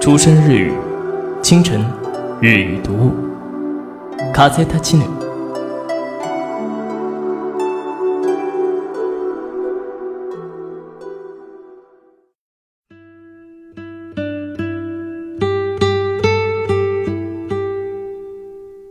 [0.00, 0.72] 出生日语，
[1.42, 1.84] 清晨，
[2.40, 3.12] 日语读物。
[4.32, 5.04] 風立ちぬ。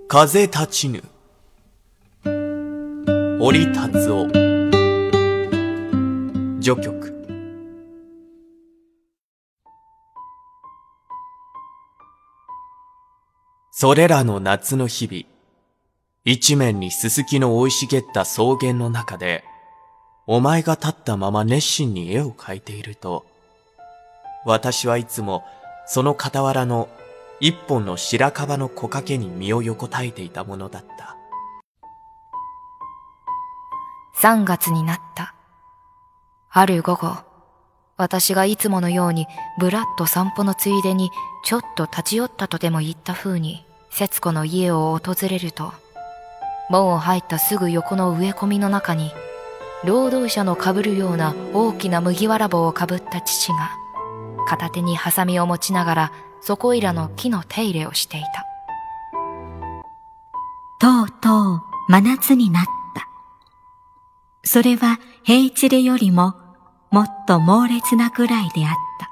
[0.10, 1.02] 風立ちぬ。
[3.40, 4.28] 折達夫。
[6.62, 7.17] 序曲。
[13.80, 15.24] それらの夏の日々、
[16.26, 19.44] 一面にすすきの生い茂った草原の中で、
[20.26, 23.24] お前が立ったまま熱心に絵を描いていると、
[24.48, 25.44] 私はいつも
[25.86, 26.90] その傍らの
[27.40, 31.16] 一本の白樺の木陰に身を横たえていたものだった。
[34.20, 35.36] 3月になった。
[36.50, 37.16] ある午後、
[37.96, 39.28] 私がいつものように
[39.60, 41.12] ぶらっと散歩のついでに
[41.44, 43.67] ちょっと立ち寄ったとでも言った風に、
[43.98, 45.74] 節子の家を訪れると、
[46.70, 49.12] 門を入ったすぐ横の植え込みの中に、
[49.84, 53.72] 労働者のかぶるような大きな麦わら帽をかぶった父が、
[54.48, 58.46] 片手にハサミを持ちながらそこいらの木の手入れをしていた。
[60.80, 63.08] とうとう真夏になった。
[64.44, 66.36] それは平地でよりも
[66.92, 69.10] もっと猛烈なくらいであった。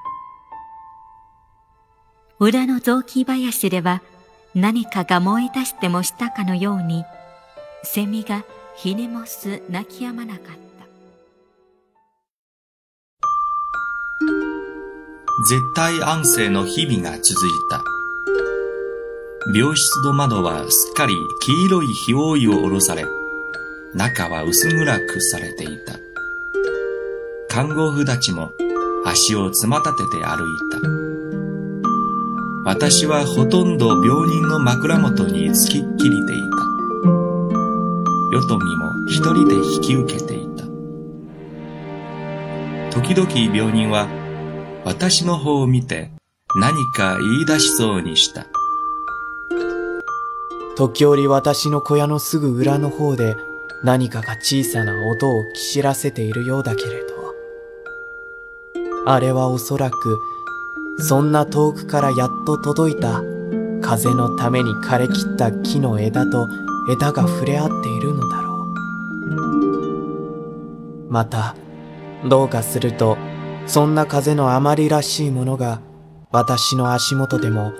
[2.38, 4.03] 裏の雑木林では
[4.56, 7.03] 何かが燃え出してもしたかのように、
[7.84, 8.45] セミが
[8.78, 10.56] ひねもす泣き止まなかった。
[15.50, 17.84] 絶対安静の日々が続いた。
[19.53, 23.06] 病室の窓はすっかり黄色い火覆いを下ろされ、
[23.94, 26.00] 中は薄暗くされていた。
[27.50, 28.53] 看護婦たちも
[29.06, 30.59] 足をつま立てて歩い
[31.09, 31.14] た。
[32.66, 36.45] 私はほとんど病人の枕元につきっきりでいた。
[38.31, 40.66] よとみも一人で引き受けていた。
[42.90, 44.07] 時々病人は
[44.84, 46.09] 私の方を見て
[46.56, 48.47] 何か言い出しそうにした。
[50.75, 53.35] 時折私の小屋のすぐ裏の方で
[53.84, 57.13] 何かが小さな音をきしらせているようだけれど、
[59.06, 60.19] あれはおそらく
[61.00, 63.22] そんな遠くからやっと届いた
[63.81, 66.47] 風のために枯れ切った木の枝と
[66.89, 68.56] 枝が触れ合っているのだろう。
[71.09, 71.55] また、
[72.28, 73.17] どうかすると、
[73.67, 75.81] そんな風の余りらしいものが、
[76.31, 77.73] 私の足元でも、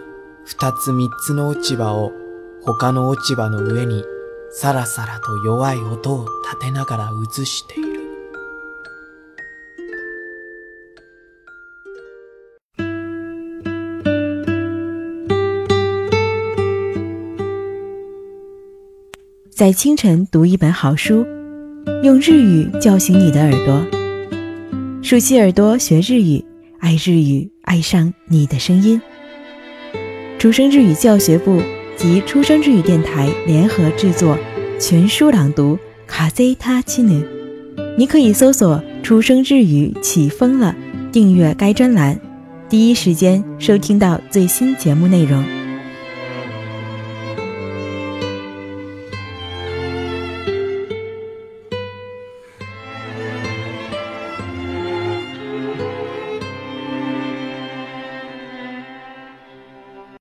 [0.46, 2.12] 二つ三つの落ち葉を
[2.64, 4.04] 他の落ち葉の上に
[4.52, 7.10] さらさらと弱い音を立てながら
[7.40, 7.95] 映している。
[19.56, 21.26] 在清晨读一本好书，
[22.04, 23.88] 用日语叫醒你的耳朵。
[25.02, 26.44] 竖起耳朵学日语，
[26.80, 29.02] 爱日语，爱上你的声音。
[30.38, 31.62] 出生日语教学部
[31.96, 34.38] 及出生日语电台联合制作
[34.78, 37.26] 全书朗读卡 Z 塔奇女。
[37.98, 40.76] 你可以搜索“出生日语起风了”，
[41.14, 42.20] 订阅该专栏，
[42.68, 45.42] 第一时间收听到最新节目内容。